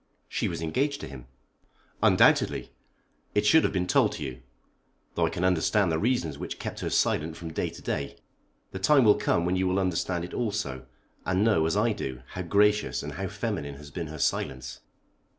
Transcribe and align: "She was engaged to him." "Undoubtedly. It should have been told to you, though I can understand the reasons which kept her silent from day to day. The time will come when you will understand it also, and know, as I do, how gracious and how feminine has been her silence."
"She 0.27 0.47
was 0.47 0.63
engaged 0.63 0.99
to 1.01 1.07
him." 1.07 1.27
"Undoubtedly. 2.01 2.71
It 3.35 3.45
should 3.45 3.63
have 3.63 3.71
been 3.71 3.85
told 3.85 4.13
to 4.13 4.23
you, 4.23 4.41
though 5.13 5.27
I 5.27 5.29
can 5.29 5.43
understand 5.43 5.91
the 5.91 5.99
reasons 5.99 6.39
which 6.39 6.57
kept 6.57 6.79
her 6.79 6.89
silent 6.89 7.37
from 7.37 7.53
day 7.53 7.69
to 7.69 7.81
day. 7.83 8.17
The 8.71 8.79
time 8.79 9.03
will 9.03 9.13
come 9.13 9.45
when 9.45 9.55
you 9.57 9.67
will 9.67 9.77
understand 9.77 10.25
it 10.25 10.33
also, 10.33 10.87
and 11.23 11.43
know, 11.43 11.67
as 11.67 11.77
I 11.77 11.93
do, 11.93 12.23
how 12.29 12.41
gracious 12.41 13.03
and 13.03 13.13
how 13.13 13.27
feminine 13.27 13.75
has 13.75 13.91
been 13.91 14.07
her 14.07 14.17
silence." 14.17 14.79